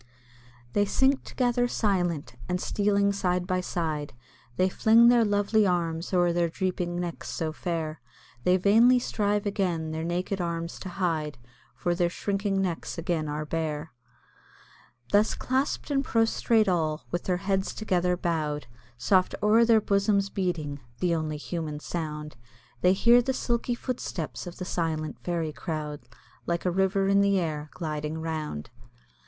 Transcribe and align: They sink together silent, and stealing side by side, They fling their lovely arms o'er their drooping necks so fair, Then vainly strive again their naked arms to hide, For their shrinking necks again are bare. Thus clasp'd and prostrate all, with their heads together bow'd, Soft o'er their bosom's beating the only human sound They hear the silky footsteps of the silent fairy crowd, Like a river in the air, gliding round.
They 0.73 0.85
sink 0.85 1.23
together 1.25 1.67
silent, 1.67 2.35
and 2.49 2.59
stealing 2.59 3.13
side 3.13 3.45
by 3.45 3.61
side, 3.61 4.13
They 4.57 4.67
fling 4.67 5.09
their 5.09 5.23
lovely 5.23 5.67
arms 5.67 6.11
o'er 6.11 6.33
their 6.33 6.49
drooping 6.49 6.99
necks 6.99 7.29
so 7.29 7.51
fair, 7.53 8.01
Then 8.43 8.57
vainly 8.59 8.97
strive 8.97 9.45
again 9.45 9.91
their 9.91 10.03
naked 10.03 10.41
arms 10.41 10.79
to 10.79 10.89
hide, 10.89 11.37
For 11.75 11.93
their 11.93 12.09
shrinking 12.09 12.59
necks 12.63 12.97
again 12.97 13.27
are 13.29 13.45
bare. 13.45 13.91
Thus 15.11 15.35
clasp'd 15.35 15.91
and 15.91 16.03
prostrate 16.03 16.67
all, 16.67 17.05
with 17.11 17.25
their 17.25 17.37
heads 17.37 17.71
together 17.71 18.17
bow'd, 18.17 18.65
Soft 18.97 19.35
o'er 19.43 19.63
their 19.65 19.81
bosom's 19.81 20.31
beating 20.31 20.79
the 20.97 21.13
only 21.13 21.37
human 21.37 21.79
sound 21.79 22.37
They 22.81 22.93
hear 22.93 23.21
the 23.21 23.33
silky 23.33 23.75
footsteps 23.75 24.47
of 24.47 24.57
the 24.57 24.65
silent 24.65 25.19
fairy 25.19 25.53
crowd, 25.53 26.01
Like 26.47 26.65
a 26.65 26.71
river 26.71 27.07
in 27.07 27.21
the 27.21 27.39
air, 27.39 27.69
gliding 27.75 28.17
round. 28.19 28.71